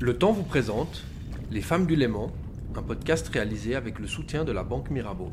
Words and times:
Le 0.00 0.18
temps 0.18 0.32
vous 0.32 0.42
présente 0.42 1.02
Les 1.50 1.62
Femmes 1.62 1.86
du 1.86 1.96
Léman, 1.96 2.30
un 2.76 2.82
podcast 2.82 3.28
réalisé 3.28 3.74
avec 3.74 3.98
le 3.98 4.06
soutien 4.06 4.44
de 4.44 4.52
la 4.52 4.62
Banque 4.62 4.90
Mirabeau. 4.90 5.32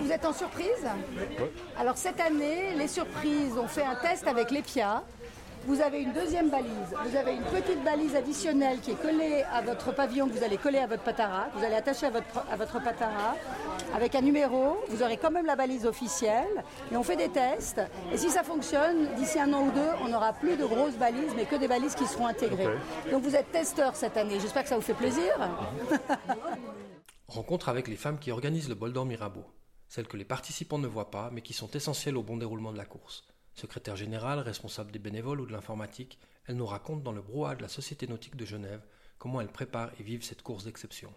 Vous 0.00 0.10
êtes 0.10 0.24
en 0.24 0.32
surprise? 0.32 0.86
Alors 1.78 1.96
cette 1.96 2.20
année, 2.20 2.74
les 2.76 2.88
surprises 2.88 3.56
ont 3.58 3.68
fait 3.68 3.84
un 3.84 3.96
test 3.96 4.26
avec 4.26 4.50
l'EPIA. 4.50 5.02
Vous 5.66 5.80
avez 5.80 6.00
une 6.02 6.12
deuxième 6.12 6.50
balise. 6.50 6.94
Vous 7.06 7.16
avez 7.16 7.34
une 7.34 7.42
petite 7.42 7.82
balise 7.84 8.16
additionnelle 8.16 8.80
qui 8.80 8.90
est 8.90 9.00
collée 9.00 9.44
à 9.52 9.62
votre 9.62 9.94
pavillon 9.94 10.28
que 10.28 10.32
vous 10.32 10.42
allez 10.42 10.56
coller 10.56 10.78
à 10.78 10.88
votre 10.88 11.04
patara. 11.04 11.48
Vous 11.54 11.64
allez 11.64 11.76
attacher 11.76 12.06
à 12.06 12.10
votre, 12.10 12.44
à 12.50 12.56
votre 12.56 12.82
patara 12.82 13.36
avec 13.94 14.14
un 14.16 14.22
numéro. 14.22 14.76
Vous 14.88 15.02
aurez 15.02 15.16
quand 15.16 15.30
même 15.30 15.46
la 15.46 15.54
balise 15.54 15.86
officielle. 15.86 16.64
Et 16.90 16.96
on 16.96 17.04
fait 17.04 17.16
des 17.16 17.28
tests. 17.28 17.80
Et 18.12 18.16
si 18.16 18.30
ça 18.30 18.42
fonctionne, 18.42 19.14
d'ici 19.14 19.38
un 19.38 19.52
an 19.52 19.66
ou 19.66 19.70
deux, 19.70 19.90
on 20.02 20.08
n'aura 20.08 20.32
plus 20.32 20.56
de 20.56 20.64
grosses 20.64 20.96
balises, 20.96 21.32
mais 21.36 21.44
que 21.44 21.56
des 21.56 21.68
balises 21.68 21.94
qui 21.94 22.06
seront 22.06 22.26
intégrées. 22.26 22.76
Donc 23.10 23.22
vous 23.22 23.36
êtes 23.36 23.52
testeur 23.52 23.94
cette 23.94 24.16
année. 24.16 24.40
J'espère 24.40 24.64
que 24.64 24.68
ça 24.68 24.76
vous 24.76 24.82
fait 24.82 24.94
plaisir. 24.94 25.32
Rencontre 27.28 27.68
avec 27.68 27.86
les 27.86 27.96
femmes 27.96 28.18
qui 28.18 28.32
organisent 28.32 28.68
le 28.68 28.74
bol 28.74 28.92
d'or 28.92 29.06
Mirabeau. 29.06 29.44
Celles 29.88 30.08
que 30.08 30.16
les 30.16 30.24
participants 30.24 30.78
ne 30.78 30.88
voient 30.88 31.10
pas, 31.10 31.30
mais 31.32 31.40
qui 31.40 31.52
sont 31.52 31.70
essentielles 31.70 32.16
au 32.16 32.22
bon 32.22 32.36
déroulement 32.36 32.72
de 32.72 32.78
la 32.78 32.84
course. 32.84 33.24
Secrétaire 33.54 33.96
générale, 33.96 34.38
responsable 34.38 34.92
des 34.92 34.98
bénévoles 34.98 35.40
ou 35.40 35.46
de 35.46 35.52
l'informatique, 35.52 36.18
elle 36.46 36.56
nous 36.56 36.66
raconte 36.66 37.02
dans 37.02 37.12
le 37.12 37.20
brouhaha 37.20 37.54
de 37.54 37.62
la 37.62 37.68
Société 37.68 38.06
nautique 38.06 38.36
de 38.36 38.44
Genève 38.44 38.82
comment 39.18 39.40
elle 39.40 39.48
prépare 39.48 39.90
et 40.00 40.02
vive 40.02 40.24
cette 40.24 40.42
course 40.42 40.64
d'exception. 40.64 41.12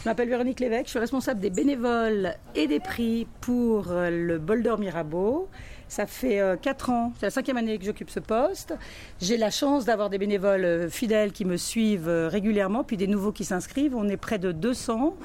Je 0.00 0.08
m'appelle 0.08 0.28
Véronique 0.28 0.60
Lévesque, 0.60 0.86
je 0.86 0.90
suis 0.90 0.98
responsable 0.98 1.40
des 1.40 1.50
bénévoles 1.50 2.34
et 2.54 2.66
des 2.66 2.80
prix 2.80 3.26
pour 3.40 3.90
euh, 3.90 4.10
le 4.10 4.38
Bol 4.38 4.62
d'Or 4.62 4.78
Mirabeau. 4.78 5.48
Ça 5.88 6.06
fait 6.06 6.40
4 6.62 6.90
euh, 6.90 6.92
ans, 6.92 7.12
c'est 7.18 7.26
la 7.26 7.30
cinquième 7.30 7.56
année 7.56 7.78
que 7.78 7.84
j'occupe 7.84 8.10
ce 8.10 8.20
poste. 8.20 8.74
J'ai 9.20 9.36
la 9.36 9.50
chance 9.50 9.84
d'avoir 9.84 10.10
des 10.10 10.18
bénévoles 10.18 10.64
euh, 10.64 10.88
fidèles 10.88 11.32
qui 11.32 11.44
me 11.44 11.56
suivent 11.56 12.08
régulièrement, 12.08 12.84
puis 12.84 12.96
des 12.96 13.06
nouveaux 13.06 13.32
qui 13.32 13.44
s'inscrivent. 13.44 13.96
On 13.96 14.08
est 14.08 14.16
près 14.16 14.38
de 14.38 14.52
200. 14.52 15.16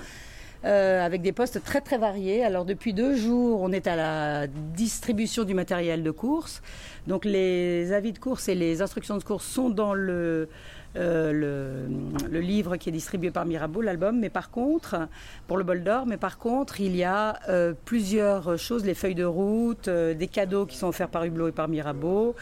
Euh, 0.65 1.05
avec 1.05 1.21
des 1.21 1.33
postes 1.33 1.61
très 1.61 1.81
très 1.81 1.97
variés. 1.97 2.45
Alors 2.45 2.63
depuis 2.63 2.93
deux 2.93 3.17
jours, 3.17 3.61
on 3.61 3.73
est 3.73 3.85
à 3.85 3.97
la 3.97 4.47
distribution 4.47 5.43
du 5.43 5.53
matériel 5.53 6.03
de 6.03 6.11
course. 6.11 6.61
Donc 7.05 7.25
les 7.25 7.91
avis 7.91 8.13
de 8.13 8.19
course 8.19 8.47
et 8.47 8.55
les 8.55 8.81
instructions 8.81 9.17
de 9.17 9.23
course 9.23 9.45
sont 9.45 9.69
dans 9.69 9.93
le, 9.93 10.47
euh, 10.95 11.89
le, 12.31 12.39
livre 12.39 12.77
qui 12.77 12.87
est 12.87 12.93
distribué 12.93 13.29
par 13.29 13.45
Mirabeau, 13.45 13.81
l'album. 13.81 14.17
Mais 14.17 14.29
par 14.29 14.51
contre, 14.51 15.09
pour 15.47 15.57
le 15.57 15.65
bol 15.65 15.83
d'or, 15.83 16.05
mais 16.05 16.15
par 16.15 16.37
contre, 16.37 16.79
il 16.79 16.95
y 16.95 17.03
a 17.03 17.39
euh, 17.49 17.73
plusieurs 17.83 18.57
choses, 18.57 18.85
les 18.85 18.93
feuilles 18.93 19.15
de 19.15 19.25
route, 19.25 19.89
des 19.89 20.27
cadeaux 20.27 20.65
qui 20.65 20.77
sont 20.77 20.87
offerts 20.87 21.09
par 21.09 21.25
Hublot 21.25 21.49
et 21.49 21.51
par 21.51 21.67
Mirabeau. 21.67 22.35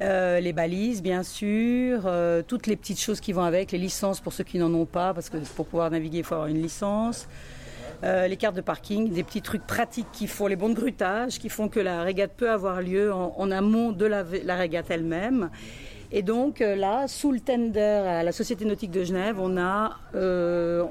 Les 0.00 0.52
balises, 0.52 1.02
bien 1.02 1.22
sûr, 1.22 2.10
toutes 2.46 2.66
les 2.66 2.76
petites 2.76 3.00
choses 3.00 3.20
qui 3.20 3.32
vont 3.32 3.42
avec, 3.42 3.72
les 3.72 3.78
licences 3.78 4.20
pour 4.20 4.32
ceux 4.32 4.44
qui 4.44 4.58
n'en 4.58 4.72
ont 4.74 4.86
pas, 4.86 5.14
parce 5.14 5.30
que 5.30 5.38
pour 5.56 5.66
pouvoir 5.66 5.90
naviguer, 5.90 6.18
il 6.18 6.24
faut 6.24 6.34
avoir 6.34 6.48
une 6.48 6.62
licence. 6.62 7.26
Euh, 8.04 8.26
les 8.26 8.36
cartes 8.36 8.56
de 8.56 8.60
parking, 8.60 9.10
des 9.10 9.22
petits 9.22 9.40
trucs 9.40 9.66
pratiques 9.66 10.10
qui 10.12 10.26
font 10.26 10.46
les 10.46 10.56
bons 10.56 10.68
de 10.68 10.74
grutage, 10.74 11.38
qui 11.38 11.48
font 11.48 11.68
que 11.68 11.80
la 11.80 12.02
régate 12.02 12.32
peut 12.36 12.50
avoir 12.50 12.82
lieu 12.82 13.12
en, 13.12 13.50
amont 13.50 13.92
de 13.92 14.04
la, 14.04 14.24
régate 14.56 14.90
elle-même. 14.90 15.50
Et 16.12 16.22
donc 16.22 16.60
euh, 16.60 16.76
là, 16.76 17.08
sous 17.08 17.32
le 17.32 17.40
tender 17.40 17.80
à 17.80 18.22
la 18.22 18.32
Société 18.32 18.66
nautique 18.66 18.90
de 18.90 19.04
Genève, 19.04 19.36
on 19.40 19.56
a 19.56 19.96
euh, 20.14 20.84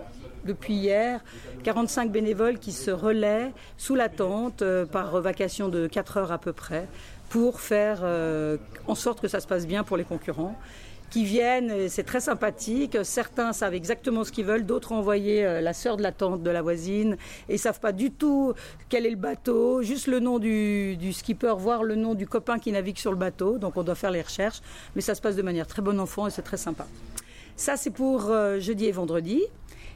depuis 0.46 0.74
hier 0.74 1.24
45 1.64 2.12
bénévoles 2.12 2.58
qui 2.58 2.72
se 2.72 2.90
relaient 2.90 3.52
sous 3.78 3.96
la 3.96 4.10
tente 4.10 4.64
par 4.92 5.22
vacation 5.22 5.70
de 5.70 5.88
4 5.88 6.18
heures 6.18 6.32
à 6.32 6.40
peu 6.40 6.52
près 6.52 6.88
pour 7.34 7.62
faire 7.62 8.06
en 8.88 8.94
sorte 8.94 9.20
que 9.20 9.28
ça 9.28 9.40
se 9.40 9.48
passe 9.48 9.66
bien 9.66 9.84
pour 9.84 9.98
les 9.98 10.04
concurrents 10.04 10.56
qui 11.14 11.26
viennent, 11.26 11.90
c'est 11.90 12.04
très 12.04 12.22
sympathique. 12.22 12.98
Certains 13.04 13.54
savent 13.54 13.76
exactement 13.76 14.24
ce 14.24 14.32
qu'ils 14.32 14.46
veulent, 14.46 14.66
d'autres 14.66 14.94
ont 14.94 14.98
envoyé 14.98 15.46
euh, 15.46 15.62
la 15.62 15.74
sœur 15.74 15.96
de 15.96 16.02
la 16.02 16.12
tante 16.12 16.42
de 16.42 16.50
la 16.50 16.64
voisine 16.64 17.18
et 17.50 17.60
savent 17.60 17.80
pas 17.80 17.92
du 17.92 18.10
tout 18.10 18.54
quel 18.90 19.06
est 19.06 19.12
le 19.12 19.16
bateau, 19.16 19.84
juste 19.84 20.08
le 20.08 20.20
nom 20.20 20.40
du, 20.40 21.14
skipper, 21.14 21.54
voire 21.56 21.84
le 21.84 21.94
nom 21.94 22.16
du 22.16 22.26
copain 22.26 22.58
qui 22.58 22.72
navigue 22.72 22.98
sur 22.98 23.12
le 23.12 23.18
bateau. 23.18 23.60
Donc 23.60 23.78
on 23.78 23.84
doit 23.84 23.94
faire 23.94 24.10
les 24.10 24.24
recherches, 24.24 24.62
mais 24.96 25.02
ça 25.02 25.14
se 25.14 25.22
passe 25.22 25.36
de 25.36 25.44
manière 25.44 25.68
très 25.68 25.84
bon 25.84 26.00
enfant 26.00 26.26
et 26.26 26.32
c'est 26.32 26.42
très 26.42 26.58
sympa. 26.58 26.88
Ça 27.56 27.78
c'est 27.78 27.92
pour 27.92 28.32
euh, 28.32 28.60
jeudi 28.60 28.86
et 28.86 28.92
vendredi. 28.92 29.44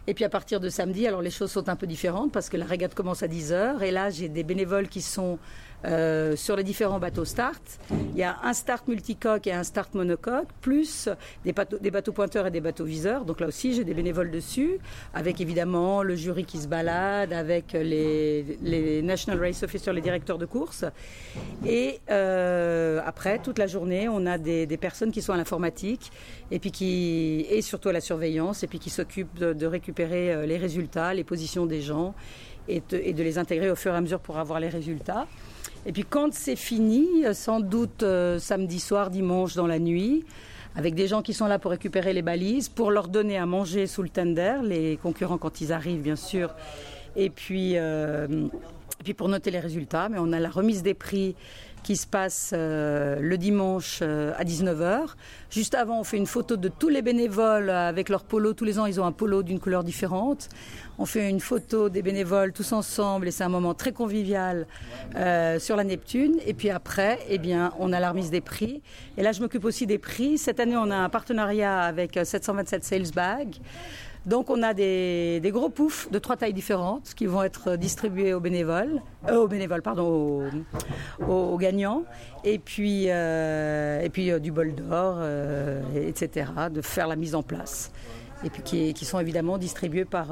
Et 0.06 0.14
puis 0.14 0.24
à 0.24 0.30
partir 0.30 0.60
de 0.60 0.70
samedi, 0.70 1.08
alors 1.08 1.24
les 1.24 1.32
choses 1.32 1.52
sont 1.52 1.68
un 1.68 1.76
peu 1.76 1.88
différentes 1.88 2.32
parce 2.32 2.48
que 2.48 2.58
la 2.58 2.66
régate 2.66 2.94
commence 2.94 3.24
à 3.24 3.28
10h. 3.28 3.82
Et 3.82 3.90
là, 3.92 4.12
j'ai 4.12 4.30
des 4.30 4.44
bénévoles 4.44 4.88
qui 4.88 5.02
sont 5.02 5.38
euh, 5.86 6.36
sur 6.36 6.56
les 6.56 6.64
différents 6.64 6.98
bateaux 6.98 7.24
start. 7.24 7.62
Il 7.92 8.18
y 8.18 8.24
a 8.24 8.38
un 8.44 8.54
start 8.54 8.88
multicoque 8.88 9.46
et 9.46 9.54
un 9.54 9.64
start 9.64 9.94
monocoque, 9.94 10.48
plus 10.60 11.08
des 11.46 11.54
bateaux, 11.54 12.12
pointeurs 12.12 12.48
et 12.48 12.52
des 12.52 12.62
bateaux 12.62 12.84
viseurs. 12.84 13.26
Donc 13.26 13.40
là 13.40 13.48
aussi, 13.48 13.74
j'ai 13.74 13.84
des 13.84 13.94
bénévoles 13.94 14.32
dessus, 14.32 14.80
avec 15.14 15.40
évidemment 15.40 16.02
le 16.02 16.16
jury 16.16 16.46
qui 16.46 16.58
se 16.58 16.68
balade, 16.68 17.32
avec 17.32 17.74
les, 17.74 19.02
National 19.04 19.40
Race 19.40 19.62
Officers, 19.62 19.94
les 19.94 20.02
directeurs 20.02 20.40
de 20.40 20.46
course. 20.46 20.84
Et 21.66 22.00
euh, 22.10 23.00
après, 23.06 23.38
toute 23.40 23.60
la 23.60 23.68
journée, 23.68 24.10
on 24.10 24.26
a 24.26 24.38
des, 24.38 24.66
personnes 24.78 25.12
qui 25.12 25.22
sont 25.22 25.34
à 25.34 25.38
l'informatique 25.38 26.12
et 26.52 26.60
puis 26.60 26.72
qui 26.72 27.46
et 27.50 27.62
surtout 27.62 27.90
à 27.90 27.94
la 27.94 28.02
surveillance 28.02 28.64
et 28.64 28.68
puis 28.68 28.80
qui 28.80 28.90
s'occupent 28.90 29.38
de, 29.38 29.54
de 29.54 29.66
récupérer 29.66 30.32
euh, 30.32 30.46
les 30.46 30.58
résultats, 30.58 31.14
les 31.14 31.24
positions 31.24 31.66
des 31.66 31.82
gens 31.82 32.14
et 32.68 32.82
de, 32.90 33.24
les 33.24 33.38
intégrer 33.38 33.70
au 33.70 33.76
fur 33.76 33.94
et 33.94 33.98
à 33.98 34.02
mesure 34.02 34.20
pour 34.20 34.38
avoir 34.38 34.60
les 34.60 34.70
résultats. 34.70 35.28
Et 35.86 35.92
puis 35.92 36.04
quand 36.04 36.34
c'est 36.34 36.56
fini, 36.56 37.08
euh, 37.26 37.34
sans 37.34 37.60
doute 37.60 38.04
euh, 38.04 38.40
samedi 38.40 38.80
soir, 38.80 39.10
dimanche 39.10 39.56
dans 39.56 39.68
la 39.68 39.80
nuit, 39.80 40.26
avec 40.76 40.96
des 40.96 41.08
gens 41.08 41.22
qui 41.22 41.34
sont 41.34 41.48
là 41.48 41.60
pour 41.60 41.72
récupérer 41.72 42.14
les 42.14 42.22
balises, 42.22 42.70
pour 42.70 42.92
leur 42.92 43.08
donner 43.08 43.38
à 43.38 43.46
manger 43.46 43.88
sous 43.88 44.04
le 44.04 44.10
tender, 44.10 44.58
les 44.64 44.98
concurrents 44.98 45.38
quand 45.38 45.62
ils 45.62 45.74
arrivent 45.74 46.02
bien 46.02 46.16
sûr, 46.16 46.54
et 47.16 47.32
puis, 47.32 47.74
et 47.74 48.28
puis 49.04 49.16
pour 49.16 49.28
noter 49.28 49.50
les 49.50 49.60
résultats. 49.60 50.08
Mais 50.08 50.20
on 50.20 50.32
a 50.34 50.40
la 50.40 50.50
remise 50.50 50.84
des 50.84 50.94
prix 50.94 51.36
qui 51.88 51.96
se 51.96 52.06
passe 52.06 52.52
euh, 52.54 53.18
le 53.22 53.38
dimanche 53.38 54.00
euh, 54.02 54.34
à 54.38 54.44
19h. 54.44 55.06
Juste 55.50 55.74
avant, 55.74 56.02
on 56.02 56.04
fait 56.04 56.18
une 56.18 56.26
photo 56.26 56.58
de 56.58 56.68
tous 56.68 56.90
les 56.90 57.02
bénévoles 57.02 57.70
avec 57.70 58.10
leur 58.10 58.26
polo. 58.26 58.52
Tous 58.52 58.66
les 58.66 58.78
ans, 58.78 58.86
ils 58.86 59.00
ont 59.00 59.06
un 59.06 59.14
polo 59.14 59.42
d'une 59.42 59.62
couleur 59.62 59.86
différente. 59.86 60.50
On 60.98 61.06
fait 61.06 61.30
une 61.30 61.40
photo 61.40 61.88
des 61.88 62.02
bénévoles 62.02 62.52
tous 62.52 62.74
ensemble 62.74 63.30
et 63.30 63.32
c'est 63.32 63.46
un 63.46 63.50
moment 63.50 63.74
très 63.74 63.94
convivial 63.94 64.68
euh, 65.16 65.60
sur 65.60 65.78
la 65.78 65.86
Neptune. 65.86 66.36
Et 66.46 66.54
puis 66.54 66.70
après, 66.72 67.20
eh 67.30 67.38
bien, 67.38 67.72
on 67.80 67.94
a 67.94 68.02
la 68.02 68.10
remise 68.10 68.32
des 68.32 68.42
prix. 68.42 68.82
Et 69.16 69.24
là, 69.24 69.32
je 69.32 69.40
m'occupe 69.40 69.64
aussi 69.64 69.88
des 69.88 69.98
prix. 69.98 70.38
Cette 70.38 70.60
année, 70.60 70.76
on 70.76 70.92
a 70.92 70.98
un 70.98 71.08
partenariat 71.08 71.84
avec 71.84 72.20
727 72.22 72.84
Sales 72.84 73.12
Bag. 73.16 73.62
Donc 74.28 74.50
on 74.50 74.62
a 74.62 74.74
des, 74.74 75.42
gros 75.46 75.70
poufs 75.70 76.12
de 76.12 76.20
trois 76.20 76.36
tailles 76.36 76.54
différentes 76.54 77.14
qui 77.16 77.26
vont 77.26 77.44
être 77.44 77.78
distribués 77.78 78.34
aux 78.34 78.42
bénévoles, 78.42 79.02
euh, 79.30 79.44
aux 79.44 79.48
bénévoles, 79.48 79.82
pardon, 79.82 80.50
aux, 81.28 81.58
gagnants, 81.58 82.04
et 82.44 82.60
puis, 82.60 83.06
euh, 83.10 84.02
et 84.02 84.10
puis 84.10 84.32
euh, 84.32 84.40
du 84.40 84.52
bol 84.52 84.74
d'or, 84.74 85.22
etc., 85.96 86.52
de 86.72 86.82
faire 86.82 87.08
la 87.08 87.16
mise 87.16 87.36
en 87.36 87.44
place, 87.44 87.92
et 88.44 88.50
puis 88.50 88.94
qui, 88.94 89.06
sont 89.06 89.20
évidemment 89.20 89.58
distribués 89.58 90.06
par 90.06 90.28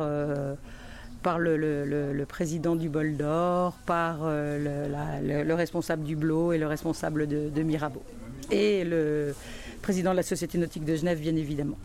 par 1.23 1.39
le, 1.39 2.23
président 2.27 2.75
du 2.75 2.87
bol 2.87 3.17
d'or, 3.17 3.73
par 3.85 4.19
le, 4.23 5.53
responsable 5.53 6.03
du 6.03 6.15
Blot 6.15 6.53
et 6.53 6.57
le 6.57 6.67
responsable 6.67 7.27
de, 7.27 7.49
de 7.49 7.63
Mirabeau. 7.63 8.03
Et 8.51 8.83
le 8.83 9.33
président 9.81 10.11
de 10.11 10.17
la 10.17 10.23
Société 10.23 10.57
nautique 10.57 10.85
de 10.85 10.95
Genève, 10.95 11.19
bien 11.19 11.35
évidemment. 11.35 11.77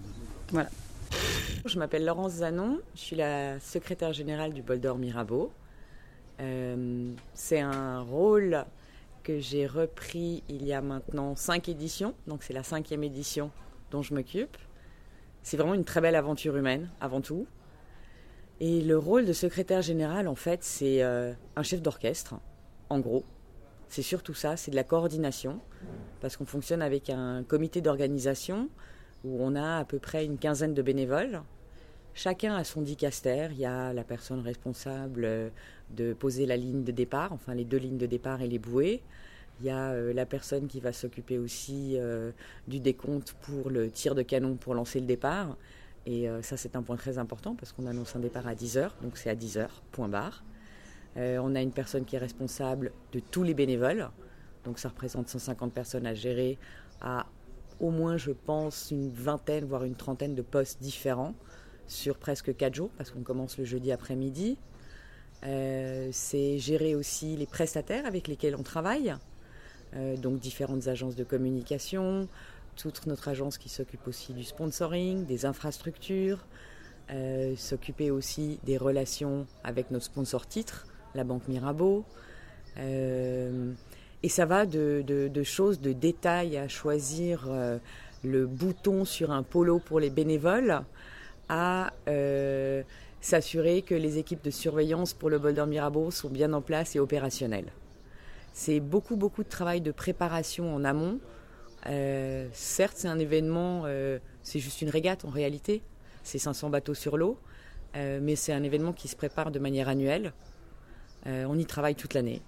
Voilà. 0.52 0.68
Je 1.66 1.78
m'appelle 1.78 2.04
Laurence 2.04 2.32
Zanon, 2.32 2.78
je 2.94 3.00
suis 3.00 3.16
la 3.16 3.60
secrétaire 3.60 4.12
générale 4.12 4.52
du 4.52 4.62
Bol 4.62 4.80
d'Or 4.80 4.96
Mirabeau. 4.96 5.52
Euh, 6.40 7.12
c'est 7.34 7.60
un 7.60 8.00
rôle 8.00 8.64
que 9.22 9.38
j'ai 9.38 9.66
repris 9.66 10.42
il 10.48 10.64
y 10.64 10.72
a 10.72 10.80
maintenant 10.80 11.36
cinq 11.36 11.68
éditions, 11.68 12.14
donc 12.26 12.42
c'est 12.42 12.54
la 12.54 12.62
cinquième 12.62 13.04
édition 13.04 13.50
dont 13.90 14.02
je 14.02 14.14
m'occupe. 14.14 14.56
C'est 15.42 15.56
vraiment 15.56 15.74
une 15.74 15.84
très 15.84 16.00
belle 16.00 16.16
aventure 16.16 16.56
humaine, 16.56 16.88
avant 17.00 17.20
tout. 17.20 17.46
Et 18.60 18.82
le 18.82 18.98
rôle 18.98 19.24
de 19.24 19.32
secrétaire 19.32 19.82
général, 19.82 20.28
en 20.28 20.34
fait, 20.34 20.62
c'est 20.62 21.02
euh, 21.02 21.32
un 21.56 21.62
chef 21.62 21.80
d'orchestre, 21.82 22.34
en 22.88 23.00
gros. 23.00 23.24
C'est 23.88 24.02
surtout 24.02 24.34
ça, 24.34 24.56
c'est 24.56 24.70
de 24.70 24.76
la 24.76 24.84
coordination, 24.84 25.60
parce 26.20 26.36
qu'on 26.36 26.46
fonctionne 26.46 26.82
avec 26.82 27.10
un 27.10 27.42
comité 27.42 27.80
d'organisation 27.80 28.68
où 29.24 29.42
on 29.42 29.54
a 29.56 29.78
à 29.78 29.84
peu 29.84 29.98
près 29.98 30.24
une 30.24 30.38
quinzaine 30.38 30.74
de 30.74 30.82
bénévoles. 30.82 31.42
Chacun 32.14 32.54
a 32.54 32.64
son 32.64 32.82
dicaster. 32.82 33.48
Il 33.52 33.58
y 33.58 33.66
a 33.66 33.92
la 33.92 34.04
personne 34.04 34.40
responsable 34.40 35.24
euh, 35.24 35.48
de 35.90 36.12
poser 36.12 36.46
la 36.46 36.56
ligne 36.56 36.84
de 36.84 36.92
départ, 36.92 37.32
enfin 37.32 37.54
les 37.54 37.64
deux 37.64 37.76
lignes 37.76 37.98
de 37.98 38.06
départ 38.06 38.42
et 38.42 38.48
les 38.48 38.58
bouées. 38.58 39.02
Il 39.60 39.66
y 39.66 39.70
a 39.70 39.90
euh, 39.90 40.12
la 40.12 40.26
personne 40.26 40.66
qui 40.66 40.80
va 40.80 40.92
s'occuper 40.92 41.38
aussi 41.38 41.96
euh, 41.96 42.32
du 42.66 42.80
décompte 42.80 43.34
pour 43.42 43.70
le 43.70 43.90
tir 43.90 44.14
de 44.14 44.22
canon 44.22 44.56
pour 44.56 44.74
lancer 44.74 45.00
le 45.00 45.06
départ. 45.06 45.56
Et 46.06 46.28
ça, 46.40 46.56
c'est 46.56 46.76
un 46.76 46.82
point 46.82 46.96
très 46.96 47.18
important 47.18 47.54
parce 47.54 47.72
qu'on 47.72 47.86
annonce 47.86 48.16
un 48.16 48.20
départ 48.20 48.46
à 48.46 48.54
10 48.54 48.78
heures, 48.78 48.96
donc 49.02 49.18
c'est 49.18 49.28
à 49.28 49.34
10 49.34 49.58
heures, 49.58 49.82
point 49.92 50.08
barre. 50.08 50.42
on 51.14 51.54
a 51.54 51.60
une 51.60 51.72
personne 51.72 52.06
qui 52.06 52.16
est 52.16 52.18
responsable 52.18 52.90
de 53.12 53.20
tous 53.20 53.42
les 53.42 53.52
bénévoles, 53.52 54.08
donc 54.64 54.78
ça 54.78 54.88
représente 54.88 55.28
150 55.28 55.74
personnes 55.74 56.06
à 56.06 56.14
gérer 56.14 56.58
à 57.02 57.26
au 57.80 57.90
moins, 57.90 58.16
je 58.16 58.32
pense, 58.32 58.90
une 58.90 59.10
vingtaine, 59.10 59.66
voire 59.66 59.84
une 59.84 59.94
trentaine 59.94 60.34
de 60.34 60.42
postes 60.42 60.80
différents 60.82 61.34
sur 61.90 62.16
presque 62.16 62.56
quatre 62.56 62.74
jours, 62.74 62.90
parce 62.96 63.10
qu'on 63.10 63.22
commence 63.22 63.58
le 63.58 63.64
jeudi 63.64 63.90
après-midi. 63.90 64.56
Euh, 65.44 66.08
c'est 66.12 66.58
gérer 66.58 66.94
aussi 66.94 67.36
les 67.36 67.46
prestataires 67.46 68.06
avec 68.06 68.28
lesquels 68.28 68.54
on 68.54 68.62
travaille, 68.62 69.14
euh, 69.96 70.16
donc 70.16 70.38
différentes 70.38 70.86
agences 70.86 71.16
de 71.16 71.24
communication, 71.24 72.28
toute 72.76 73.06
notre 73.06 73.26
agence 73.28 73.58
qui 73.58 73.68
s'occupe 73.68 74.06
aussi 74.06 74.32
du 74.34 74.44
sponsoring, 74.44 75.26
des 75.26 75.46
infrastructures, 75.46 76.46
euh, 77.10 77.56
s'occuper 77.56 78.12
aussi 78.12 78.60
des 78.64 78.76
relations 78.76 79.46
avec 79.64 79.90
nos 79.90 80.00
sponsors 80.00 80.46
titres, 80.46 80.86
la 81.14 81.24
Banque 81.24 81.48
Mirabeau. 81.48 82.04
et 82.76 84.28
ça 84.28 84.46
va 84.46 84.64
de, 84.64 85.42
choses, 85.42 85.80
de 85.80 85.92
détails 85.92 86.56
à 86.56 86.68
choisir 86.68 87.48
le 88.22 88.46
bouton 88.46 89.04
sur 89.04 89.32
un 89.32 89.42
polo 89.42 89.80
pour 89.80 89.98
les 89.98 90.10
bénévoles 90.10 90.84
à 91.50 91.92
s'assurer 93.20 93.82
que 93.82 93.94
les 93.94 94.16
équipes 94.16 94.42
de 94.42 94.50
surveillance 94.50 95.12
pour 95.12 95.28
le 95.28 95.38
Boulder 95.38 95.66
Mirabeau 95.66 96.10
sont 96.10 96.30
bien 96.30 96.52
en 96.54 96.62
place 96.62 96.96
et 96.96 97.00
opérationnelles. 97.00 97.72
C'est 98.52 98.80
beaucoup, 98.80 99.16
beaucoup 99.16 99.44
de 99.44 99.48
travail 99.48 99.80
de 99.80 99.92
préparation 99.92 100.74
en 100.74 100.84
amont. 100.84 101.20
Euh, 101.86 102.48
certes, 102.52 102.96
c'est 102.96 103.08
un 103.08 103.18
événement, 103.18 103.82
euh, 103.86 104.18
c'est 104.42 104.58
juste 104.58 104.82
une 104.82 104.90
régate 104.90 105.24
en 105.24 105.30
réalité. 105.30 105.82
C'est 106.22 106.38
500 106.38 106.70
bateaux 106.70 106.94
sur 106.94 107.16
l'eau, 107.16 107.38
euh, 107.96 108.18
mais 108.22 108.36
c'est 108.36 108.52
un 108.52 108.62
événement 108.62 108.92
qui 108.92 109.08
se 109.08 109.16
prépare 109.16 109.50
de 109.50 109.58
manière 109.58 109.88
annuelle. 109.88 110.32
on 111.26 111.58
y 111.58 111.66
travaille 111.66 111.94
toute 111.94 112.14
l'année. 112.14 112.42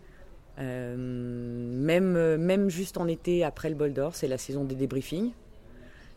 même, 0.59 2.37
même 2.37 2.69
juste 2.71 2.97
en 2.97 3.07
été, 3.07 3.45
après 3.45 3.69
le 3.69 3.75
Boulder, 3.75 4.09
c'est 4.13 4.29
la 4.29 4.39
saison 4.39 4.65
des 4.65 4.75
débriefings. 4.75 5.33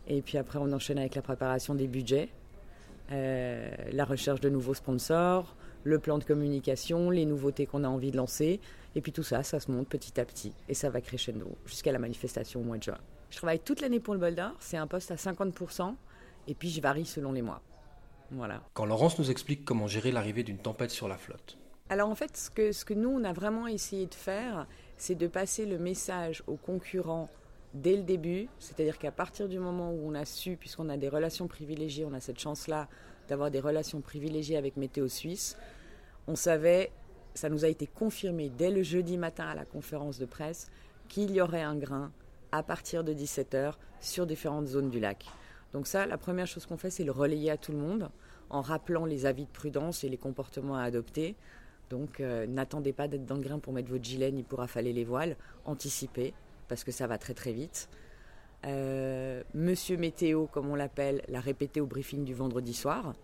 Et 0.08 0.22
puis 0.22 0.38
après, 0.38 0.58
on 0.60 0.72
enchaîne 0.72 0.98
avec 0.98 1.14
la 1.14 1.22
préparation 1.22 1.74
des 1.74 1.86
budgets. 1.86 2.28
Euh, 3.12 3.70
la 3.92 4.04
recherche 4.04 4.40
de 4.40 4.48
nouveaux 4.48 4.74
sponsors, 4.74 5.54
le 5.84 5.98
plan 5.98 6.18
de 6.18 6.24
communication, 6.24 7.10
les 7.10 7.24
nouveautés 7.24 7.66
qu'on 7.66 7.84
a 7.84 7.88
envie 7.88 8.10
de 8.10 8.16
lancer. 8.16 8.60
Et 8.94 9.00
puis 9.00 9.12
tout 9.12 9.22
ça, 9.22 9.42
ça 9.42 9.60
se 9.60 9.70
monte 9.70 9.88
petit 9.88 10.20
à 10.20 10.24
petit 10.24 10.52
et 10.68 10.74
ça 10.74 10.90
va 10.90 11.00
crescendo 11.00 11.46
jusqu'à 11.66 11.92
la 11.92 11.98
manifestation 11.98 12.60
au 12.60 12.64
mois 12.64 12.78
de 12.78 12.82
juin. 12.82 12.98
Je 13.30 13.36
travaille 13.36 13.60
toute 13.60 13.80
l'année 13.80 14.00
pour 14.00 14.14
le 14.14 14.20
Boulder, 14.20 14.48
c'est 14.58 14.76
un 14.76 14.86
poste 14.86 15.10
à 15.10 15.16
50% 15.16 15.94
et 16.48 16.54
puis 16.54 16.70
je 16.70 16.80
varie 16.80 17.04
selon 17.04 17.32
les 17.32 17.42
mois. 17.42 17.60
Voilà. 18.30 18.62
Quand 18.74 18.86
Laurence 18.86 19.18
nous 19.18 19.30
explique 19.30 19.64
comment 19.64 19.86
gérer 19.86 20.10
l'arrivée 20.10 20.42
d'une 20.42 20.58
tempête 20.58 20.90
sur 20.90 21.08
la 21.08 21.16
flotte. 21.16 21.58
Alors 21.88 22.08
en 22.08 22.14
fait, 22.16 22.36
ce 22.36 22.50
que, 22.50 22.72
ce 22.72 22.84
que 22.84 22.94
nous, 22.94 23.10
on 23.10 23.22
a 23.22 23.32
vraiment 23.32 23.68
essayé 23.68 24.06
de 24.06 24.14
faire, 24.14 24.66
c'est 24.96 25.14
de 25.14 25.28
passer 25.28 25.66
le 25.66 25.78
message 25.78 26.42
aux 26.48 26.56
concurrents 26.56 27.28
dès 27.76 27.96
le 27.96 28.02
début, 28.02 28.48
c'est-à-dire 28.58 28.98
qu'à 28.98 29.12
partir 29.12 29.48
du 29.48 29.58
moment 29.58 29.92
où 29.92 30.00
on 30.08 30.14
a 30.14 30.24
su, 30.24 30.56
puisqu'on 30.56 30.88
a 30.88 30.96
des 30.96 31.08
relations 31.08 31.46
privilégiées, 31.46 32.04
on 32.04 32.12
a 32.12 32.20
cette 32.20 32.38
chance-là 32.38 32.88
d'avoir 33.28 33.50
des 33.50 33.60
relations 33.60 34.00
privilégiées 34.00 34.56
avec 34.56 34.76
Météo 34.76 35.08
Suisse, 35.08 35.56
on 36.26 36.36
savait, 36.36 36.90
ça 37.34 37.48
nous 37.48 37.64
a 37.64 37.68
été 37.68 37.86
confirmé 37.86 38.50
dès 38.50 38.70
le 38.70 38.82
jeudi 38.82 39.18
matin 39.18 39.46
à 39.46 39.54
la 39.54 39.64
conférence 39.64 40.18
de 40.18 40.26
presse, 40.26 40.70
qu'il 41.08 41.30
y 41.30 41.40
aurait 41.40 41.62
un 41.62 41.76
grain 41.76 42.10
à 42.52 42.62
partir 42.62 43.04
de 43.04 43.12
17h 43.12 43.74
sur 44.00 44.26
différentes 44.26 44.66
zones 44.66 44.90
du 44.90 45.00
lac. 45.00 45.24
Donc 45.72 45.86
ça, 45.86 46.06
la 46.06 46.18
première 46.18 46.46
chose 46.46 46.66
qu'on 46.66 46.76
fait, 46.76 46.90
c'est 46.90 47.04
le 47.04 47.12
relayer 47.12 47.50
à 47.50 47.56
tout 47.56 47.72
le 47.72 47.78
monde 47.78 48.10
en 48.48 48.60
rappelant 48.60 49.04
les 49.04 49.26
avis 49.26 49.44
de 49.44 49.50
prudence 49.50 50.04
et 50.04 50.08
les 50.08 50.16
comportements 50.16 50.76
à 50.76 50.82
adopter. 50.82 51.36
Donc 51.90 52.20
euh, 52.20 52.46
n'attendez 52.46 52.92
pas 52.92 53.08
d'être 53.08 53.26
dans 53.26 53.36
le 53.36 53.42
grain 53.42 53.58
pour 53.58 53.72
mettre 53.72 53.90
votre 53.90 54.04
gilet 54.04 54.30
ni 54.32 54.42
pour 54.42 54.60
affaler 54.60 54.92
les 54.92 55.04
voiles, 55.04 55.36
anticipez 55.64 56.34
parce 56.68 56.84
que 56.84 56.92
ça 56.92 57.06
va 57.06 57.18
très 57.18 57.34
très 57.34 57.52
vite. 57.52 57.88
Euh, 58.64 59.42
Monsieur 59.54 59.96
Météo, 59.96 60.46
comme 60.46 60.68
on 60.68 60.74
l'appelle, 60.74 61.22
l'a 61.28 61.40
répété 61.40 61.80
au 61.80 61.86
briefing 61.86 62.24
du 62.24 62.34
vendredi 62.34 62.74
soir, 62.74 63.14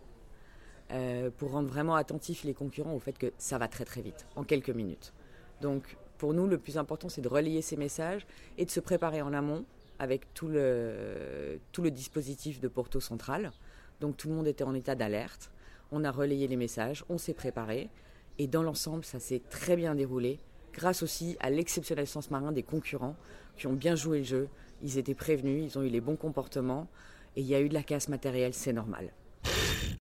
euh, 0.92 1.30
pour 1.36 1.52
rendre 1.52 1.68
vraiment 1.68 1.94
attentifs 1.94 2.44
les 2.44 2.54
concurrents 2.54 2.94
au 2.94 3.00
fait 3.00 3.16
que 3.16 3.32
ça 3.38 3.58
va 3.58 3.68
très 3.68 3.84
très 3.84 4.02
vite, 4.02 4.26
en 4.36 4.44
quelques 4.44 4.70
minutes. 4.70 5.12
Donc 5.60 5.96
pour 6.18 6.34
nous, 6.34 6.46
le 6.46 6.58
plus 6.58 6.78
important, 6.78 7.08
c'est 7.08 7.20
de 7.20 7.28
relayer 7.28 7.62
ces 7.62 7.76
messages 7.76 8.26
et 8.58 8.64
de 8.64 8.70
se 8.70 8.80
préparer 8.80 9.22
en 9.22 9.32
amont 9.32 9.64
avec 9.98 10.32
tout 10.34 10.48
le, 10.48 11.58
tout 11.72 11.82
le 11.82 11.90
dispositif 11.90 12.60
de 12.60 12.68
Porto 12.68 13.00
Central. 13.00 13.52
Donc 14.00 14.16
tout 14.16 14.28
le 14.28 14.34
monde 14.34 14.46
était 14.46 14.64
en 14.64 14.74
état 14.74 14.94
d'alerte. 14.94 15.50
On 15.90 16.04
a 16.04 16.10
relayé 16.10 16.46
les 16.46 16.56
messages, 16.56 17.04
on 17.08 17.18
s'est 17.18 17.34
préparé. 17.34 17.90
Et 18.38 18.46
dans 18.46 18.62
l'ensemble, 18.62 19.04
ça 19.04 19.18
s'est 19.20 19.42
très 19.50 19.76
bien 19.76 19.94
déroulé 19.94 20.38
grâce 20.72 21.02
aussi 21.02 21.36
à 21.40 21.50
l'exceptionnel 21.50 22.06
sens 22.06 22.30
marin 22.30 22.52
des 22.52 22.62
concurrents 22.62 23.16
qui 23.56 23.66
ont 23.66 23.72
bien 23.72 23.94
joué 23.94 24.18
le 24.18 24.24
jeu. 24.24 24.48
Ils 24.82 24.98
étaient 24.98 25.14
prévenus, 25.14 25.72
ils 25.72 25.78
ont 25.78 25.82
eu 25.82 25.88
les 25.88 26.00
bons 26.00 26.16
comportements 26.16 26.88
et 27.36 27.40
il 27.40 27.46
y 27.46 27.54
a 27.54 27.60
eu 27.60 27.68
de 27.68 27.74
la 27.74 27.82
casse 27.82 28.08
matérielle, 28.08 28.54
c'est 28.54 28.72
normal. 28.72 29.12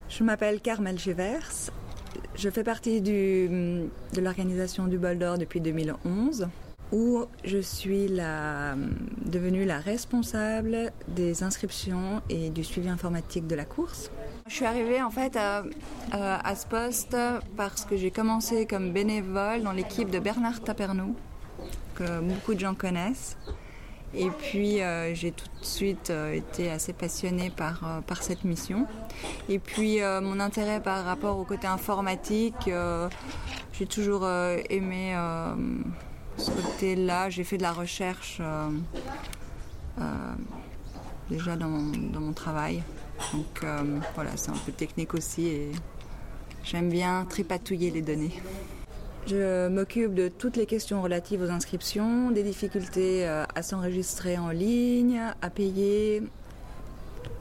Je 0.09 0.23
m'appelle 0.23 0.61
Carmel 0.61 0.97
Gevers. 0.97 1.71
Je 2.35 2.49
fais 2.49 2.63
partie 2.63 3.01
de 3.01 3.89
l'organisation 4.19 4.87
du 4.87 4.97
Bol 4.97 5.17
d'Or 5.17 5.37
depuis 5.37 5.61
2011 5.61 6.47
où 6.91 7.25
je 7.43 7.57
suis 7.57 8.07
devenue 8.07 9.65
la 9.65 9.79
responsable 9.79 10.91
des 11.07 11.43
inscriptions 11.43 12.21
et 12.29 12.49
du 12.49 12.63
suivi 12.63 12.89
informatique 12.89 13.47
de 13.47 13.55
la 13.55 13.65
course. 13.65 14.09
Je 14.47 14.53
suis 14.53 14.65
arrivée 14.65 15.01
en 15.01 15.11
fait 15.11 15.37
à, 15.37 15.63
ce 16.55 16.65
poste 16.65 17.17
parce 17.55 17.85
que 17.85 17.97
j'ai 17.97 18.11
commencé 18.11 18.65
comme 18.65 18.91
bénévole 18.91 19.63
dans 19.63 19.73
l'équipe 19.73 20.09
de 20.09 20.19
Bernard 20.19 20.61
Tapernou, 20.61 21.15
que 21.95 22.21
beaucoup 22.21 22.53
de 22.53 22.59
gens 22.59 22.75
connaissent. 22.75 23.37
Et 24.13 24.29
puis 24.29 24.81
euh, 24.81 25.13
j'ai 25.13 25.31
tout 25.31 25.47
de 25.59 25.65
suite 25.65 26.09
euh, 26.09 26.33
été 26.33 26.71
assez 26.71 26.93
passionnée 26.93 27.51
euh, 27.59 28.01
par 28.01 28.23
cette 28.23 28.45
mission. 28.45 28.87
Et 29.49 29.59
puis 29.59 29.99
mon 30.21 30.39
intérêt 30.39 30.79
par 30.79 31.03
rapport 31.03 31.37
au 31.37 31.43
côté 31.43 31.67
informatique, 31.67 32.69
j'ai 33.73 33.85
toujours 33.85 34.27
aimé 34.69 35.15
ce 36.37 36.51
côté-là. 36.51 37.29
J'ai 37.29 37.43
fait 37.43 37.57
de 37.57 37.63
la 37.63 37.73
recherche 37.73 38.41
déjà 41.29 41.55
dans 41.55 41.67
mon 41.67 42.33
travail. 42.33 42.83
Donc 43.33 43.63
euh, 43.63 43.99
voilà, 44.15 44.31
c'est 44.35 44.51
un 44.51 44.57
peu 44.65 44.71
technique 44.71 45.13
aussi 45.13 45.47
et 45.47 45.71
j'aime 46.63 46.89
bien 46.89 47.25
tripatouiller 47.29 47.91
les 47.91 48.01
données. 48.01 48.33
Je 49.27 49.67
m'occupe 49.67 50.13
de 50.13 50.29
toutes 50.29 50.55
les 50.55 50.65
questions 50.65 51.01
relatives 51.01 51.41
aux 51.41 51.49
inscriptions, 51.49 52.31
des 52.31 52.43
difficultés 52.43 53.27
euh, 53.27 53.43
à 53.55 53.61
s'enregistrer 53.61 54.37
en 54.37 54.49
ligne, 54.49 55.21
à 55.41 55.49
payer, 55.49 56.23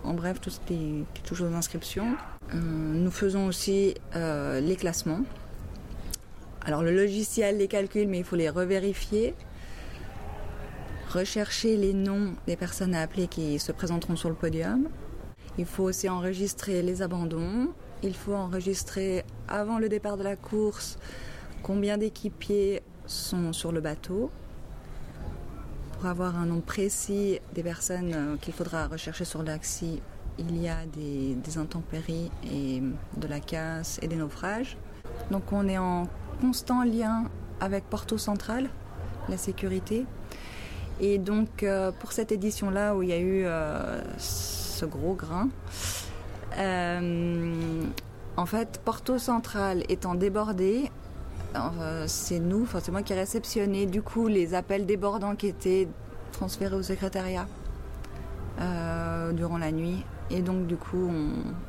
en 0.03 0.15
bref, 0.15 0.41
tout 0.41 0.51
ce 0.51 0.59
qui, 0.61 1.05
touche 1.23 1.43
aux 1.43 1.55
inscriptions. 1.55 2.17
Euh, 2.55 2.59
nous 2.59 3.11
faisons 3.11 3.47
aussi 3.47 3.95
les 4.15 4.77
classements. 4.77 5.21
Alors 6.67 6.83
le 6.83 6.91
logiciel 6.91 7.59
les 7.59 7.69
calcule, 7.69 8.09
mais 8.09 8.19
il 8.19 8.25
faut 8.25 8.35
les 8.35 8.51
revérifier. 8.51 9.37
Rechercher 11.09 11.77
les 11.77 11.95
noms 11.95 12.35
des 12.49 12.57
personnes 12.57 12.93
à 12.93 13.03
appeler 13.03 13.29
qui 13.29 13.61
se 13.61 13.71
présenteront 13.71 14.17
sur 14.17 14.29
le 14.29 14.35
podium. 14.35 14.89
Il 15.59 15.65
faut 15.65 15.85
aussi 15.85 16.09
enregistrer 16.09 16.83
les 16.83 17.03
abandons. 17.03 17.69
Il 18.03 18.15
faut 18.15 18.35
enregistrer 18.35 19.25
avant 19.47 19.79
le 19.79 19.89
départ 19.89 20.17
de 20.17 20.25
la 20.25 20.35
course 20.35 20.99
combien 21.63 21.99
d'équipiers 21.99 22.83
sont 23.07 23.53
sur 23.53 23.71
le 23.71 23.81
bateau 23.81 24.33
pour 25.93 26.07
avoir 26.07 26.37
un 26.37 26.47
nombre 26.47 26.63
précis 26.63 27.39
des 27.55 27.63
personnes 27.63 28.13
euh, 28.13 28.37
qu'il 28.37 28.53
faudra 28.53 28.89
rechercher 28.89 29.25
sur 29.25 29.45
l'axi. 29.45 30.03
Il 30.39 30.61
y 30.61 30.69
a 30.69 30.85
des, 30.85 31.59
intempéries 31.59 32.31
et 32.45 32.83
de 33.17 33.27
la 33.29 33.41
casse 33.41 33.99
et 34.03 34.09
des 34.09 34.17
naufrages. 34.17 34.77
Donc 35.31 35.53
on 35.53 35.67
est 35.69 35.79
en 35.79 36.09
constant 36.41 36.83
lien 36.83 37.25
avec 37.61 37.85
Porto 37.85 38.19
Central, 38.19 38.69
la 39.29 39.37
sécurité. 39.37 40.07
Et 41.01 41.19
donc 41.19 41.63
euh, 41.63 41.93
pour 41.93 42.13
cette 42.13 42.33
édition-là 42.33 42.95
où 42.95 43.03
il 43.03 43.11
y 43.11 43.13
a 43.13 43.19
eu 43.19 43.45
euh, 43.45 44.01
ce 44.19 44.87
gros 44.87 45.15
grain. 45.15 45.49
Euh, 46.59 47.83
en 48.37 48.47
fait, 48.47 48.81
Porto 48.85 49.19
Central 49.19 49.83
étant 49.89 50.15
débordé, 50.15 50.91
c'est 52.07 52.39
nous, 52.39 52.65
enfin 52.65 52.81
c'est 52.83 52.93
moi 52.93 53.03
qui 53.03 53.15
ai 53.15 53.17
réceptionné 53.17 53.87
du 53.87 54.03
coup 54.03 54.29
les 54.29 54.53
appels 54.53 54.85
débordants 54.85 55.37
qui 55.37 55.47
étaient 55.47 55.89
transférés 56.33 56.77
au 56.77 56.83
secrétariat 56.83 57.47
durant 59.33 59.57
la 59.57 59.73
nuit. 59.73 60.05
Et 60.31 60.43
donc 60.43 60.67
du 60.67 60.77
coup, 60.77 61.11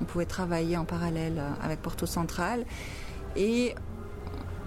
on, 0.02 0.06
pouvait 0.06 0.26
travailler 0.26 0.76
en 0.76 0.84
parallèle 0.84 1.42
avec 1.62 1.82
Porto 1.82 2.06
Central. 2.06 2.66
Et 3.38 3.76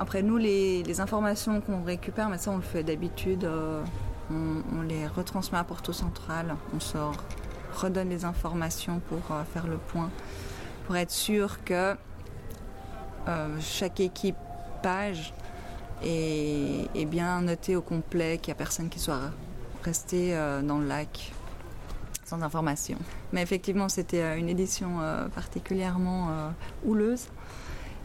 après 0.01 0.23
nous, 0.23 0.39
les, 0.39 1.01
informations 1.01 1.61
qu'on 1.61 1.85
récupère, 1.85 2.29
mais 2.29 2.39
ça 2.39 2.51
on 2.51 2.57
le 2.57 2.63
fait 2.63 2.83
d'habitude, 2.83 3.49
on, 4.31 4.63
on, 4.77 4.83
les 4.83 5.07
retransmet 5.07 5.59
à 5.59 5.65
Porto 5.65 5.93
Central. 5.93 6.57
On 6.75 6.81
sort 6.81 7.15
redonne 7.73 8.09
les 8.09 8.25
informations 8.25 9.01
pour 9.09 9.19
euh, 9.31 9.45
faire 9.45 9.67
le 9.67 9.77
point, 9.77 10.11
pour 10.87 10.97
être 10.97 11.11
sûr 11.11 11.63
que 11.65 11.95
euh, 13.29 13.57
chaque 13.61 14.01
équipage 14.01 15.33
est, 16.03 16.89
est, 16.95 17.05
bien 17.05 17.43
noté 17.43 17.77
au 17.77 17.83
complet, 17.83 18.39
qu'il 18.39 18.53
n'y 18.53 18.57
a 18.57 18.59
personne 18.59 18.89
qui 18.89 18.99
soit 18.99 19.31
resté 19.83 20.35
euh, 20.35 20.63
dans 20.63 20.79
le 20.79 20.87
lac 20.87 21.33
sans 22.25 22.43
information. 22.43 22.97
Mais 23.33 23.43
effectivement, 23.43 23.89
c'était 23.89 24.39
une 24.39 24.49
édition 24.49 24.99
particulièrement 25.35 26.53
houleuse 26.87 27.27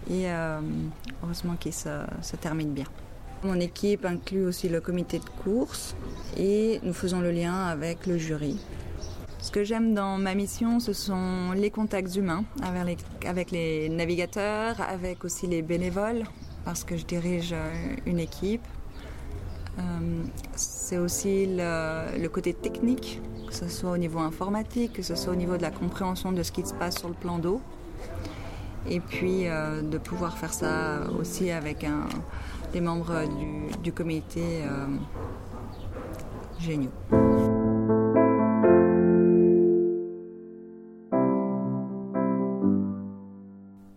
et 0.09 0.27
heureusement 1.23 1.55
qu'il 1.55 1.73
se, 1.73 1.89
se 2.21 2.35
termine 2.35 2.71
bien. 2.73 2.85
Mon 3.43 3.59
équipe 3.59 4.05
inclut 4.05 4.45
aussi 4.45 4.69
le 4.69 4.81
comité 4.81 5.19
de 5.19 5.29
course 5.43 5.95
et 6.37 6.79
nous 6.83 6.93
faisons 6.93 7.19
le 7.19 7.31
lien 7.31 7.65
avec 7.67 8.07
le 8.07 8.17
jury. 8.17 8.57
Ce 9.45 9.51
que 9.51 9.63
j'aime 9.63 9.93
dans 9.93 10.17
ma 10.17 10.33
mission, 10.33 10.79
ce 10.79 10.91
sont 10.91 11.51
les 11.55 11.69
contacts 11.69 12.15
humains 12.15 12.43
avec 12.63 13.51
les, 13.51 13.89
navigateurs, 13.89 14.81
avec 14.81 15.23
aussi 15.23 15.45
les 15.45 15.61
bénévoles, 15.61 16.23
parce 16.63 16.83
que 16.83 16.97
je 16.97 17.05
dirige 17.05 17.53
euh, 17.53 17.95
une 18.07 18.17
équipe. 18.17 18.65
Euh, 19.77 20.23
c'est 20.55 20.97
aussi 20.97 21.45
le, 21.47 22.27
côté 22.29 22.55
technique, 22.55 23.21
que 23.47 23.53
ce 23.53 23.67
soit 23.67 23.91
au 23.91 23.97
niveau 23.97 24.17
informatique, 24.17 24.93
que 24.93 25.03
ce 25.03 25.13
soit 25.13 25.33
au 25.33 25.35
niveau 25.35 25.57
de 25.57 25.61
la 25.61 25.69
compréhension 25.69 26.31
de 26.31 26.41
ce 26.41 26.51
qui 26.51 26.65
se 26.65 26.73
passe 26.73 26.97
sur 26.97 27.09
le 27.09 27.13
plan 27.13 27.37
d'eau. 27.37 27.61
Et 28.89 28.99
puis 28.99 29.47
euh, 29.47 29.81
de 29.81 29.97
pouvoir 29.97 30.37
faire 30.37 30.53
ça 30.53 31.01
aussi 31.19 31.51
avec 31.51 31.85
des 32.73 32.81
membres 32.81 33.23
du, 33.83 33.91
comité 33.91 34.63
géniaux. 36.59 36.91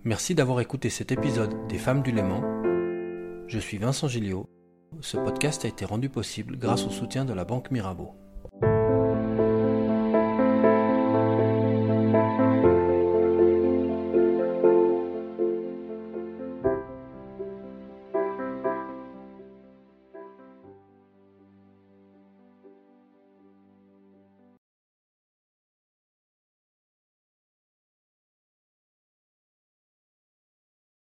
Merci 0.09 0.35
d'avoir 0.35 0.61
écouté 0.61 0.89
cet 0.89 1.13
épisode 1.13 1.67
des 1.69 1.77
Femmes 1.77 2.01
du 2.01 2.13
Léman. 2.13 2.43
Je 3.47 3.59
suis 3.59 3.77
Vincent 3.77 4.09
Gilliot. 4.09 4.49
Ce 5.01 5.19
podcast 5.19 5.67
a 5.67 5.69
été 5.69 5.85
rendu 5.85 6.09
possible 6.09 6.57
grâce 6.57 6.87
au 6.87 6.91
soutien 6.91 7.27
de 7.27 7.35
la 7.35 7.45
Banque 7.45 7.71
Mirabeau. 7.71 8.15